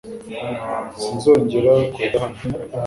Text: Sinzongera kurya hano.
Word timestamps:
Sinzongera 1.01 1.71
kurya 1.93 2.17
hano. 2.23 2.39